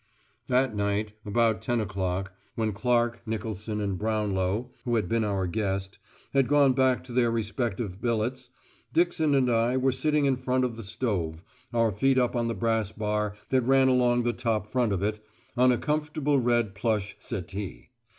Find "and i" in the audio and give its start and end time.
9.35-9.77